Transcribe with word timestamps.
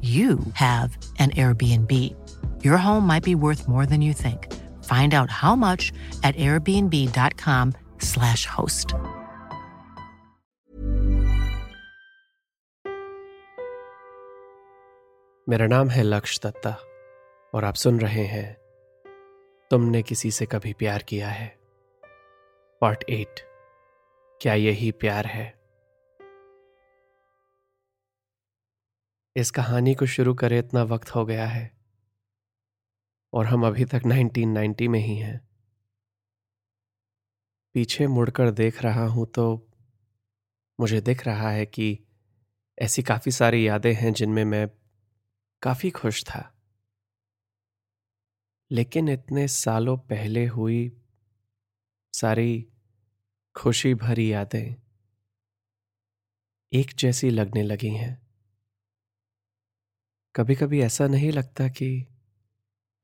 you 0.00 0.38
have 0.52 0.98
an 1.18 1.30
Airbnb. 1.30 2.14
Your 2.62 2.76
home 2.76 3.06
might 3.06 3.22
be 3.22 3.34
worth 3.34 3.68
more 3.68 3.86
than 3.86 4.02
you 4.02 4.12
think. 4.12 4.52
Find 4.84 5.14
out 5.14 5.30
how 5.30 5.56
much 5.56 5.92
at 6.22 6.36
airbnb.com/slash 6.36 8.46
host. 8.46 8.94
मेरा 15.48 15.66
नाम 15.66 15.88
है 15.88 16.02
लक्ष्य 16.02 16.40
दत्ता 16.44 16.78
और 17.54 17.64
आप 17.64 17.74
सुन 17.74 18.00
रहे 18.00 18.24
हैं 18.24 18.56
तुमने 19.70 20.02
किसी 20.02 20.30
से 20.30 20.46
कभी 20.46 20.72
प्यार 20.72 21.02
किया 21.02 21.28
है 21.28 21.58
पार्ट 22.80 23.04
एट 23.08 23.40
क्या 24.40 24.54
यही 24.54 24.90
प्यार 24.90 25.26
है 25.26 25.63
इस 29.36 29.50
कहानी 29.50 29.94
को 29.94 30.06
शुरू 30.06 30.34
करे, 30.34 30.58
इतना 30.58 30.82
वक्त 30.82 31.10
हो 31.10 31.26
गया 31.26 31.46
है। 31.46 31.76
और 33.32 33.46
हम 33.46 33.66
अभी 33.66 33.84
तक 33.84 34.02
1990 34.06 34.88
में 34.88 35.00
ही 35.00 35.16
हैं। 35.16 35.48
पीछे 37.74 38.06
मुड़कर 38.06 38.50
देख 38.50 38.82
रहा 38.82 39.06
हूँ 39.06 39.26
तो 39.26 39.68
मुझे 40.80 41.00
दिख 41.00 41.26
रहा 41.26 41.50
है 41.50 41.66
कि 41.66 41.98
ऐसी 42.78 43.02
काफ़ी 43.02 43.32
सारी 43.32 43.68
यादें 43.68 43.94
हैं 43.94 44.12
जिनमें 44.12 44.44
मैं 44.44 44.68
काफ़ी 45.62 45.90
खुश 45.90 46.24
था। 46.24 46.54
लेकिन 48.70 49.08
इतने 49.08 49.48
सालों 49.48 49.98
पहले 49.98 50.46
हुई 50.46 50.96
सारी 52.12 52.66
खुशी 53.56 53.94
भरी 53.94 54.32
यादें 54.32 54.76
एक 56.72 56.94
जैसी 56.98 57.30
लगने 57.30 57.62
लगी 57.62 57.90
हैं। 57.90 58.23
कभी 60.36 60.54
कभी 60.54 60.82
ऐसा 60.82 61.06
नहीं 61.06 61.32
लगता 61.32 61.68
कि 61.68 62.06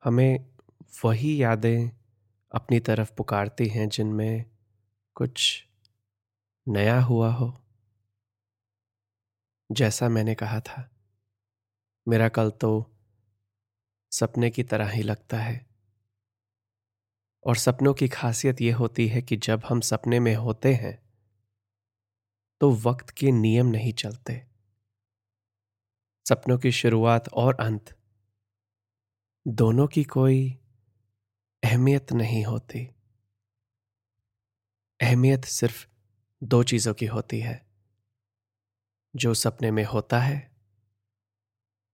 हमें 0.05 0.47
वही 1.05 1.43
यादें 1.43 1.91
अपनी 2.53 2.81
तरफ़ 2.81 3.13
पुकारती 3.13 3.67
हैं 3.67 3.89
जिनमें 3.89 4.45
कुछ 5.15 5.67
नया 6.69 7.01
हुआ 7.01 7.33
हो। 7.33 7.61
जैसा 9.73 10.09
मैंने 10.09 10.35
कहा 10.35 10.61
था, 10.61 10.91
मेरा 12.09 12.29
कल 12.29 12.51
तो 12.51 12.87
सपने 14.13 14.51
की 14.51 14.63
तरह 14.63 14.89
ही 14.89 15.03
लगता 15.03 15.39
है। 15.39 15.67
और 17.45 17.57
सपनों 17.57 17.95
की 17.95 18.09
खासियत 18.09 18.61
यह 18.61 18.77
होती 18.77 19.09
है 19.09 19.23
कि 19.23 19.37
जब 19.37 19.63
हम 19.69 19.81
सपने 19.81 20.21
में 20.21 20.35
होते 20.35 20.75
हैं 20.75 21.03
तो 22.61 22.71
वक्त 22.75 23.11
के 23.11 23.33
नियम 23.33 23.67
नहीं 23.67 23.93
चलते। 23.93 24.50
सपनों 26.31 26.59
की 26.59 26.73
शुरुआत 26.73 27.29
और 27.29 27.57
अंत। 27.61 27.99
दोनों 29.49 29.87
की 29.87 30.05
कोई 30.05 30.59
अहमियत 31.65 32.13
नहीं 32.13 32.45
होती। 32.45 32.87
अहमियत 35.01 35.45
सिर्फ़ 35.45 35.87
दो 36.43 36.63
चीज़ों 36.63 36.95
की 36.95 37.07
होती 37.07 37.41
है। 37.41 37.67
जो 39.17 39.35
सपने 39.35 39.71
में 39.71 39.85
होता 39.85 40.21
है 40.21 40.57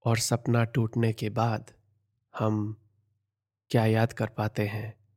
और 0.04 0.18
सपना 0.18 0.64
टूटने 0.64 1.12
के 1.12 1.30
बाद 1.30 1.74
हम 2.38 2.86
क्या 3.70 3.86
याद 3.86 4.12
कर 4.12 4.28
पाते 4.28 4.66
हैं, 4.66 5.08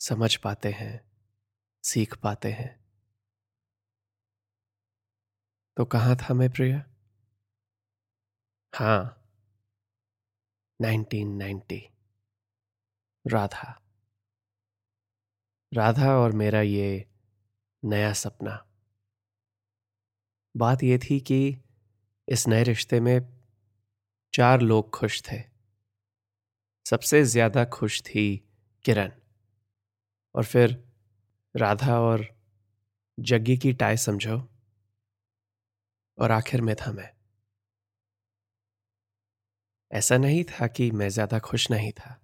समझ 0.00 0.36
पाते 0.36 0.72
हैं, 0.72 1.12
सीख 1.84 2.16
पाते 2.16 2.52
हैं। 2.52 2.84
तो 5.76 5.84
कहाँ 5.84 6.16
था 6.16 6.34
मैं 6.34 6.50
प्रिया? 6.50 6.84
हाँ। 8.72 9.18
1990 10.80 11.88
राधा। 13.24 13.78
राधा 15.72 16.14
और 16.16 16.32
मेरा 16.32 16.60
ये 16.62 17.04
नया 17.82 18.12
सपना। 18.12 18.64
बात 20.54 20.82
यह 20.82 20.98
थी 20.98 21.20
कि 21.20 21.56
इस 22.28 22.48
नए 22.48 22.62
रिश्ते 22.62 23.00
में 23.00 23.20
चार 24.34 24.60
लोग 24.60 24.90
खुश 24.90 25.22
थे। 25.22 25.42
सबसे 26.86 27.24
ज़्यादा 27.24 27.64
खुश 27.64 28.00
थी 28.02 28.26
किरण। 28.84 29.10
और 30.34 30.44
फिर 30.44 30.84
राधा 31.54 32.00
और 32.00 32.26
जग्गी 33.18 33.56
की 33.58 33.72
टाई 33.72 33.96
समझो। 33.96 34.48
और 36.18 36.30
आखिर 36.32 36.60
में 36.60 36.74
था 36.76 36.92
मैं। 36.92 37.17
ऐसा 39.90 40.16
नहीं 40.18 40.44
था 40.44 40.66
कि 40.66 40.90
मैं 40.90 41.08
ज़्यादा 41.08 41.38
खुश 41.38 41.70
नहीं 41.70 41.92
था। 41.92 42.18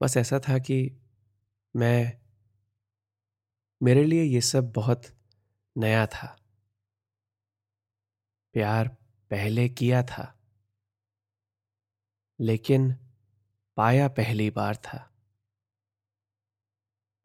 बस 0.00 0.16
ऐसा 0.16 0.38
था 0.38 0.58
कि 0.58 0.78
मैं 1.74 2.12
मेरे 3.80 4.04
लिए 4.04 4.22
ये 4.22 4.40
सब 4.40 4.72
बहुत 4.72 5.06
नया 5.76 6.06
था। 6.06 6.36
प्यार 8.54 8.88
पहले 9.30 9.68
किया 9.68 10.02
था। 10.02 10.32
लेकिन 12.38 12.92
पाया 13.76 14.08
पहली 14.08 14.50
बार 14.50 14.76
था। 14.76 15.08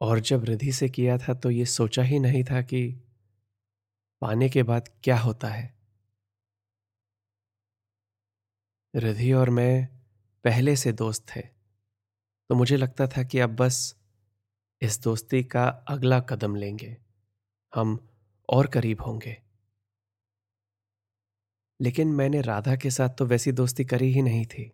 और 0.00 0.20
जब 0.20 0.44
रिधि 0.44 0.72
से 0.72 0.88
किया 0.88 1.18
था 1.18 1.34
तो 1.34 1.50
ये 1.50 1.64
सोचा 1.66 2.02
ही 2.02 2.18
नहीं 2.18 2.44
था 2.44 2.62
कि 2.62 2.86
पाने 4.22 4.48
के 4.48 4.62
बाद 4.62 4.88
क्या 5.04 5.18
होता 5.18 5.48
है। 5.48 5.77
रिधि 8.94 9.32
और 9.32 9.50
मैं 9.50 9.86
पहले 10.44 10.76
से 10.76 10.92
दोस्त 10.92 11.26
थे। 11.36 11.40
तो 11.40 12.54
मुझे 12.54 12.76
लगता 12.76 13.06
था 13.06 13.22
कि 13.22 13.38
अब 13.38 13.56
बस 13.56 13.96
इस 14.82 15.02
दोस्ती 15.02 15.44
का 15.44 15.68
अगला 15.88 16.20
कदम 16.20 16.56
लेंगे। 16.56 16.96
हम 17.74 18.08
और 18.48 18.66
करीब 18.66 19.02
होंगे। 19.02 19.42
लेकिन 21.80 22.08
मैंने 22.08 22.40
राधा 22.40 22.76
के 22.76 22.90
साथ 22.90 23.08
तो 23.08 23.26
वैसी 23.26 23.52
दोस्ती 23.52 23.84
करी 23.84 24.12
ही 24.12 24.22
नहीं 24.22 24.46
थी। 24.46 24.72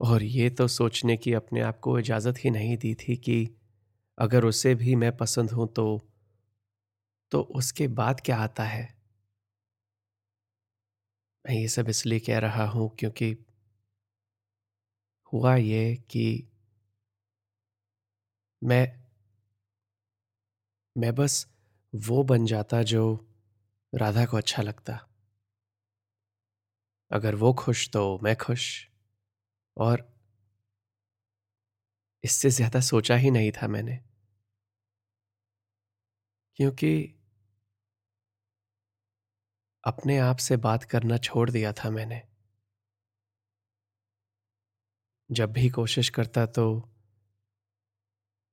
और 0.00 0.22
ये 0.22 0.50
तो 0.50 0.68
सोचने 0.68 1.16
की 1.16 1.32
अपने 1.32 1.60
आप 1.60 1.80
को 1.80 1.98
इजाज़त 1.98 2.34
ही 2.44 2.50
नहीं 2.50 2.76
दी 2.76 2.94
थी 2.94 3.16
कि 3.16 3.50
अगर 4.18 4.44
उसे 4.44 4.74
भी 4.74 4.94
मैं 4.94 5.16
पसंद 5.16 5.50
हूँ 5.50 5.68
तो 5.68 6.00
तो 7.32 7.40
उसके 7.40 7.88
बाद 7.88 8.20
क्या 8.20 8.36
आता 8.36 8.64
है? 8.64 8.99
मैं 11.44 11.54
ये 11.54 11.68
सब 11.68 11.88
इसलिए 11.88 12.18
कह 12.20 12.38
रहा 12.38 12.64
हूँ 12.66 12.90
क्योंकि 12.98 13.34
हुआ 15.32 15.54
ये 15.56 15.94
कि 16.10 16.24
मैं 18.62 18.86
मैं 20.96 21.14
बस 21.14 21.46
वो 21.92 22.22
बन 22.24 22.46
जाता 22.46 22.82
जो 22.84 23.02
राधा 23.92 24.24
को 24.26 24.36
अच्छा 24.36 24.62
लगता। 24.62 24.98
अगर 27.10 27.34
वो 27.34 27.52
खुश 27.54 27.88
तो 27.90 28.02
मैं 28.22 28.34
खुश 28.36 28.66
और 29.76 30.06
इससे 32.24 32.50
ज़्यादा 32.50 32.80
सोचा 32.80 33.16
ही 33.16 33.30
नहीं 33.30 33.50
था 33.52 33.68
मैंने। 33.68 33.98
क्योंकि 36.58 36.90
अपने 39.84 40.16
आप 40.18 40.36
से 40.38 40.56
बात 40.58 40.84
करना 40.84 41.16
छोड़ 41.18 41.48
दिया 41.50 41.72
था 41.74 41.90
मैंने। 41.90 42.22
जब 45.30 45.52
भी 45.52 45.68
कोशिश 45.70 46.08
करता 46.08 46.46
तो 46.48 46.66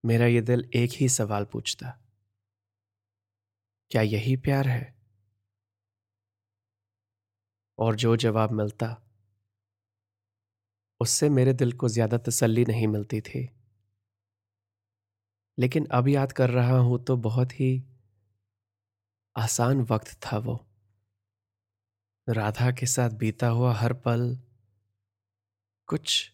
मेरा 0.03 0.25
ये 0.25 0.41
दिल 0.41 0.63
एक 0.75 0.91
ही 0.93 1.09
सवाल 1.09 1.45
पूछता, 1.45 1.93
क्या 3.91 4.01
यही 4.01 4.35
प्यार 4.37 4.67
है? 4.67 4.95
और 7.79 7.95
जो 7.95 8.15
जवाब 8.15 8.51
मिलता, 8.51 8.95
उससे 11.01 11.29
मेरे 11.29 11.53
दिल 11.53 11.71
को 11.73 11.87
ज़्यादा 11.89 12.17
तसल्ली 12.17 12.65
नहीं 12.65 12.87
मिलती 12.87 13.21
थी। 13.21 13.47
लेकिन 15.57 15.85
अब 15.91 16.07
याद 16.07 16.31
कर 16.31 16.49
रहा 16.49 16.77
हूँ 16.79 17.03
तो 17.05 17.17
बहुत 17.19 17.51
ही 17.51 17.71
आसान 19.35 19.81
वक्त 19.91 20.13
था 20.21 20.37
वो। 20.39 20.66
राधा 22.29 22.71
के 22.71 22.85
साथ 22.85 23.09
बीता 23.09 23.47
हुआ 23.47 23.73
हर 23.73 23.93
पल 23.93 24.39
कुछ 25.87 26.31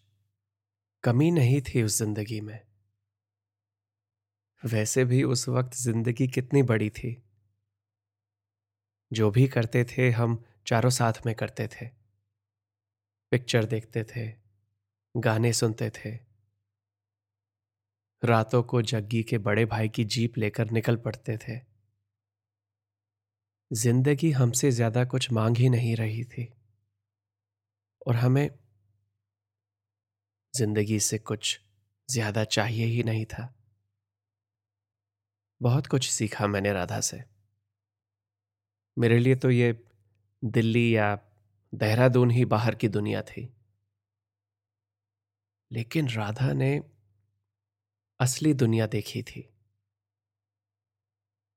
कमी 1.04 1.31
नहीं 1.31 1.62
थी 1.62 1.84
उस 1.84 1.98
ज़िंदगी 1.98 2.42
में। 2.42 2.60
वैसे 4.66 5.06
भी 5.06 5.24
उस 5.24 5.50
वक्त 5.50 5.74
ज़िंदगी 5.74 6.28
कितनी 6.28 6.63
बड़ी 6.63 6.90
थी। 6.90 7.24
जो 9.13 9.31
भी 9.31 9.48
करते 9.48 9.84
थे, 9.84 10.10
हम 10.10 10.44
चारों 10.68 10.90
साथ 10.90 11.13
में 11.25 11.36
करते 11.36 11.68
थे। 11.68 11.88
पिक्चर 13.31 13.66
देखते 13.66 14.04
थे, 14.04 14.34
गाने 15.18 15.54
सुनते 15.54 15.90
थे। 15.90 16.16
रातों 18.24 18.63
को 18.63 18.81
जग्गी 18.81 19.24
के 19.24 19.38
बड़े 19.38 19.66
भाई 19.66 19.90
की 19.90 20.06
जीप 20.06 20.38
लेकर 20.38 20.72
निकल 20.72 20.95
पड़ते 20.95 21.38
थे। 21.38 21.72
ज़िंदगी 23.73 24.29
हमसे 24.31 24.71
ज़्यादा 24.71 25.03
कुछ 25.05 25.31
मांग 25.31 25.57
ही 25.57 25.69
नहीं 25.69 25.95
रही 25.95 26.23
थी। 26.23 26.47
और 28.01 28.15
हमें 28.15 28.49
ज़िंदगी 30.53 30.99
से 30.99 31.17
कुछ 31.19 31.59
ज़्यादा 32.09 32.43
चाहिए 32.45 32.85
ही 32.85 33.03
नहीं 33.03 33.25
था। 33.25 33.53
बहुत 35.61 35.87
कुछ 35.87 36.09
सीखा 36.09 36.47
मैंने 36.47 36.73
राधा 36.73 36.99
से। 36.99 37.23
मेरे 38.97 39.17
लिए 39.19 39.35
तो 39.35 39.49
ये 39.51 39.71
दिल्ली 40.43 40.95
या 40.95 41.15
देहरादून 41.73 42.31
ही 42.31 42.45
बाहर 42.45 42.75
की 42.75 42.87
दुनिया 42.89 43.21
थी। 43.21 43.49
लेकिन 45.71 46.07
राधा 46.09 46.51
ने 46.53 46.73
असली 48.19 48.53
दुनिया 48.53 48.87
देखी 48.87 49.21
थी। 49.23 49.47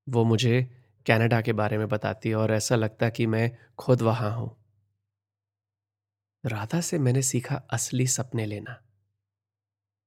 वो 0.06 0.24
मुझे 0.24 0.56
कनाडा 1.06 1.41
के 1.41 1.53
बारे 1.53 1.79
में 1.79 1.88
बताती 1.88 2.32
और 2.32 2.53
ऐसा 2.53 2.76
लगता 2.76 3.08
कि 3.08 3.26
मैं 3.26 3.50
खुद 3.79 4.03
वहाँ 4.03 4.31
हूँ। 4.37 4.56
राधा 6.44 6.81
से 6.81 6.99
मैंने 6.99 7.23
सीखा 7.23 7.56
असली 7.70 8.06
सपने 8.06 8.47
लेना। 8.47 8.82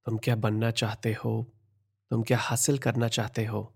तुम 0.05 0.17
क्या 0.17 0.35
बनना 0.35 0.71
चाहते 0.71 1.13
हो? 1.13 1.31
तुम 2.11 2.23
क्या 2.23 2.37
हासिल 2.37 2.77
करना 2.77 3.07
चाहते 3.07 3.45
हो? 3.45 3.73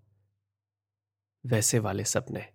वैसे 1.44 1.80
वाले 1.80 2.04
सपने। 2.04 2.46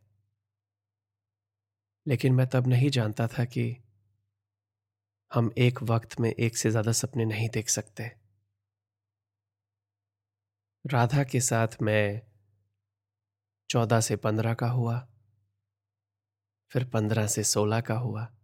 लेकिन 2.07 2.35
मैं 2.35 2.47
तब 2.47 2.67
नहीं 2.67 2.91
जानता 2.91 3.27
था 3.27 3.45
कि 3.45 3.69
हम 5.31 5.51
एक 5.59 5.83
वक्त 5.83 6.21
में 6.21 6.31
एक 6.31 6.57
से 6.57 6.71
ज़्यादा 6.71 6.93
सपने 6.93 7.25
नहीं 7.25 7.49
देख 7.49 7.69
सकते। 7.69 8.11
राधा 10.85 11.23
के 11.25 11.41
साथ 11.41 11.77
मैं 11.83 12.21
चौदह 13.71 14.01
से 14.01 14.17
पंद्रह 14.17 14.55
का 14.55 14.69
हुआ, 14.69 15.09
फिर 16.71 16.85
पंद्रह 16.85 17.27
से 17.27 17.45
सोलह 17.45 17.81
का 17.81 17.95
हुआ। 17.95 18.35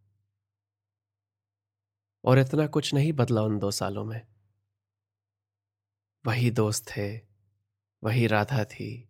और 2.25 2.39
इतना 2.39 2.67
कुछ 2.67 2.95
नहीं 2.95 3.13
बदला 3.13 3.43
उन 3.43 3.59
दो 3.59 3.71
सालों 3.71 4.05
में। 4.05 4.27
वही 6.27 6.51
दोस्त 6.51 6.87
थे, 6.89 7.19
वही 8.03 8.27
राधा 8.27 8.65
थी, 8.65 9.09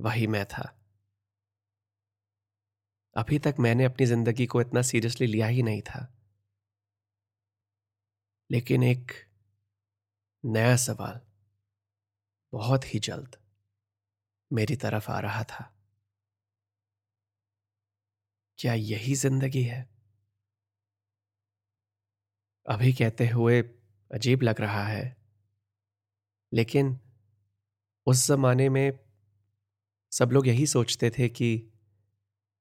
वही 0.00 0.26
मैं 0.26 0.46
था। 0.46 0.76
अभी 3.16 3.38
तक 3.38 3.54
मैंने 3.58 3.84
अपनी 3.84 4.06
ज़िंदगी 4.06 4.46
को 4.46 4.60
इतना 4.60 4.82
सीरियसली 4.82 5.26
लिया 5.26 5.46
ही 5.46 5.62
नहीं 5.62 5.82
था। 5.82 6.16
लेकिन 8.50 8.82
एक 8.82 9.12
नया 10.44 10.76
सवाल, 10.76 11.20
बहुत 12.52 12.94
ही 12.94 13.00
जल्द। 13.00 13.49
मेरी 14.52 14.76
तरफ़ 14.76 15.10
आ 15.10 15.20
रहा 15.20 15.44
था। 15.44 15.74
क्या 18.58 18.74
यही 18.74 19.14
ज़िंदगी 19.14 19.62
है? 19.62 19.88
अभी 22.66 22.92
कहते 22.92 23.28
हुए 23.28 23.62
अजीब 24.12 24.42
लग 24.42 24.60
रहा 24.60 24.84
है। 24.84 25.16
लेकिन 26.52 27.00
उस 28.06 28.28
जमाने 28.28 28.68
में 28.68 28.98
सब 30.12 30.30
लोग 30.32 30.48
यही 30.48 30.66
सोचते 30.66 31.10
थे 31.10 31.28
कि 31.28 31.72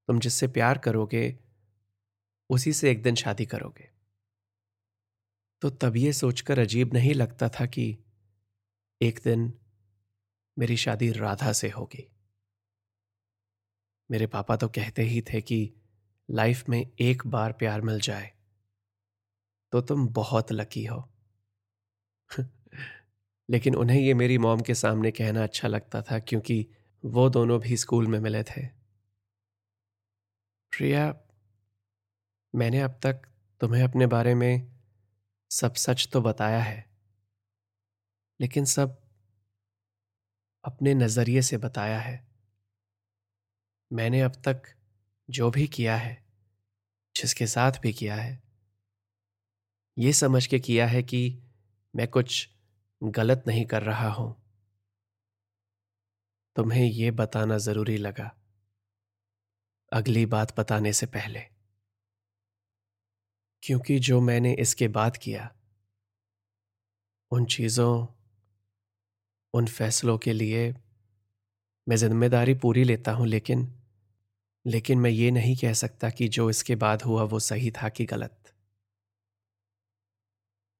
तुम 0.07 0.19
जिससे 0.19 0.47
प्यार 0.47 0.77
करोगे, 0.77 1.39
उसी 2.49 2.73
से 2.73 2.91
एक 2.91 3.03
दिन 3.03 3.15
शादी 3.15 3.45
करोगे। 3.45 3.89
तो 5.61 5.69
तब 5.69 5.97
ये 5.97 6.13
सोचकर 6.13 6.59
अजीब 6.59 6.93
नहीं 6.93 7.13
लगता 7.13 7.49
था 7.49 7.65
कि 7.65 7.97
एक 9.01 9.19
दिन 9.23 9.53
मेरी 10.59 10.77
शादी 10.77 11.11
राधा 11.11 11.51
से 11.53 11.69
होगी। 11.69 12.11
मेरे 14.11 14.27
पापा 14.27 14.55
तो 14.55 14.67
कहते 14.67 15.01
ही 15.01 15.21
थे 15.21 15.41
कि 15.41 15.73
लाइफ 16.31 16.69
में 16.69 16.91
एक 16.99 17.27
बार 17.27 17.51
प्यार 17.51 17.81
मिल 17.81 17.99
जाए 17.99 18.31
तो 19.71 19.81
तुम 19.81 20.07
बहुत 20.07 20.51
लकी 20.51 20.85
हो। 20.85 21.09
लेकिन 23.49 23.75
उन्हें 23.75 24.01
ये 24.01 24.13
मेरी 24.13 24.37
मॉम 24.37 24.61
के 24.61 24.75
सामने 24.75 25.11
कहना 25.11 25.43
अच्छा 25.43 25.67
लगता 25.67 26.01
था 26.01 26.19
क्योंकि 26.19 26.67
वो 27.05 27.29
दोनों 27.29 27.59
भी 27.59 27.77
स्कूल 27.77 28.07
में 28.07 28.19
मिले 28.19 28.43
थे। 28.43 28.67
प्रिया, 30.71 31.13
मैंने 32.55 32.81
अब 32.81 32.99
तक 33.03 33.21
तुम्हें 33.61 33.83
अपने 33.83 34.07
बारे 34.07 34.35
में 34.35 34.71
सब 35.51 35.73
सच 35.73 36.09
तो 36.13 36.21
बताया 36.21 36.59
है, 36.59 36.85
लेकिन 38.41 38.65
सब 38.65 38.98
अपने 40.65 40.93
नज़रिए 40.93 41.41
से 41.41 41.57
बताया 41.57 41.99
है। 41.99 42.27
मैंने 43.93 44.21
अब 44.21 44.31
तक 44.31 44.61
जो 45.29 45.51
भी 45.51 45.67
किया 45.67 45.97
है, 45.97 46.25
जिसके 47.15 47.47
साथ 47.47 47.71
भी 47.81 47.93
किया 47.93 48.15
है, 48.15 48.43
ये 49.97 50.13
समझ 50.13 50.47
के 50.47 50.59
किया 50.59 50.87
है 50.87 51.03
कि 51.03 51.43
मैं 51.95 52.07
कुछ 52.07 52.49
गलत 53.03 53.43
नहीं 53.47 53.65
कर 53.65 53.83
रहा 53.83 54.09
हूँ। 54.09 54.35
तुम्हें 56.55 56.85
यह 56.85 57.11
बताना 57.11 57.57
ज़रूरी 57.57 57.97
लगा। 57.97 58.35
अगली 59.93 60.25
बात 60.25 60.59
बताने 60.59 60.93
से 60.93 61.05
पहले। 61.05 61.39
क्योंकि 63.63 63.99
जो 63.99 64.21
मैंने 64.21 64.53
इसके 64.53 64.87
बाद 64.87 65.17
किया, 65.17 65.55
उन 67.31 67.45
चीज़ों 67.45 68.18
उन 69.53 69.65
फैसलों 69.67 70.17
के 70.17 70.33
लिए 70.33 70.73
मैं 71.87 71.95
ज़िम्मेदारी 71.95 72.53
पूरी 72.55 72.83
लेता 72.83 73.11
हूँ, 73.11 73.27
लेकिन 73.27 73.67
लेकिन 74.65 74.99
मैं 74.99 75.09
ये 75.09 75.29
नहीं 75.31 75.55
कह 75.55 75.73
सकता 75.73 76.09
कि 76.09 76.27
जो 76.27 76.49
इसके 76.49 76.75
बाद 76.75 77.01
हुआ 77.01 77.23
वो 77.23 77.39
सही 77.39 77.71
था 77.71 77.89
कि 77.89 78.05
गलत। 78.05 78.53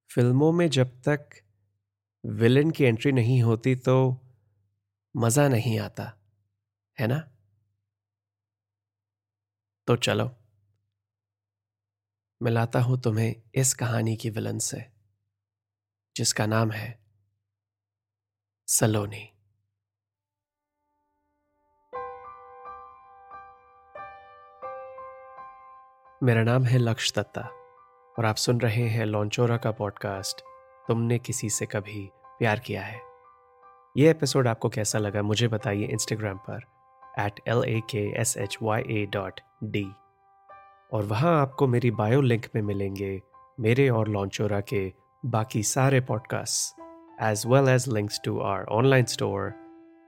फ़िल्मों 0.10 0.52
में 0.52 0.70
जब 0.70 0.92
तक 1.08 1.30
विलन 2.24 2.72
की 2.72 2.84
एंट्री 2.84 3.12
नहीं 3.12 3.42
होती 3.44 3.76
तो 3.78 3.96
मज़ा 5.16 5.48
नहीं 5.48 5.80
आता, 5.80 6.14
है 6.98 7.08
ना? 7.08 7.20
तो 9.88 9.96
चलो 9.98 10.30
मिलाता 12.42 12.80
हूँ 12.80 13.00
तुम्हें 13.02 13.36
इस 13.56 13.74
कहानी 13.74 14.16
की 14.16 14.30
विलन 14.30 14.60
से, 14.60 14.84
जिसका 16.16 16.46
नाम 16.46 16.72
है 16.72 16.88
सलोनी। 18.72 19.34
मेरा 26.24 26.44
नाम 26.44 26.64
है 26.64 26.78
लक्ष 26.78 27.14
दत्ता 27.14 27.42
और 28.20 28.26
आप 28.26 28.36
सुन 28.36 28.62
रहे 28.62 28.88
हैं 28.88 29.06
लॉन्चोरा 29.06 29.58
का 29.58 29.72
पॉडकास्ट, 29.72 30.42
तुमने 30.88 31.20
किसी 31.20 31.50
से 31.50 31.66
कभी 31.66 32.12
प्यार 32.14 32.60
किया 32.60 32.82
है? 32.82 33.02
ये 33.98 34.10
एपिसोड 34.10 34.48
आपको 34.48 34.70
कैसा 34.70 35.00
लगा 35.00 35.22
मुझे 35.22 35.48
बताइए 35.48 35.86
इंस्टाग्राम 35.86 36.38
पर 36.38 36.62
at 37.20 37.40
L 37.48 37.64
A 37.64 37.82
K 37.90 38.22
S 38.22 38.38
H 38.38 38.58
Y 38.62 38.82
A 38.82 39.06
dot 39.06 39.40
D 39.64 39.92
और 40.94 41.04
वहाँ 41.04 41.42
आपको 41.42 41.68
मेरी 41.68 41.92
बायो 41.92 42.22
लिंक 42.22 42.46
में 42.56 42.62
मिलेंगे 42.62 43.22
मेरे 43.60 43.90
और 43.90 44.08
लॉन्चोरा 44.08 44.62
के 44.62 44.94
बाकी 45.26 45.64
सारे 45.64 46.02
podcast 46.02 46.79
as 47.22 47.44
well 47.48 47.70
as 47.70 47.88
links 47.88 48.22
to 48.24 48.40
our 48.40 48.64
online 48.64 49.06
store 49.06 49.54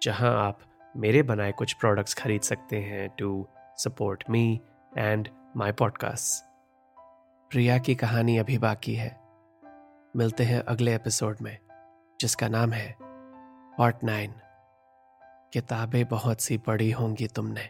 जहाँ 0.04 0.48
आप 0.48 0.60
मेरे 0.98 1.24
बनाए 1.24 1.52
कुछ 1.52 1.74
प्रोडक्ट्स 1.74 2.14
खरीद 2.14 2.42
सकते 2.42 2.78
हैं 2.78 3.10
to 3.10 3.48
support 3.78 4.24
me 4.30 4.62
and 4.98 5.30
my 5.58 5.72
podcast 5.72 6.46
Priya 7.52 7.78
की 7.78 7.96
कहानी 7.96 8.38
अभी 8.38 8.58
बाकी 8.58 8.96
है। 8.96 9.20
मिलते 10.16 10.44
हैं 10.44 10.60
अगले 10.60 10.96
एपिसोड 10.96 11.38
में, 11.42 11.58
जिसका 12.22 12.48
नाम 12.48 12.72
है 12.72 12.96
पार्ट 13.78 14.04
नाइन 14.04 14.34
किताबें 15.54 16.06
बहुत 16.06 16.42
सी 16.42 16.58
पढ़ी 16.58 16.92
होंगी 16.92 17.28
तुमने। 17.28 17.70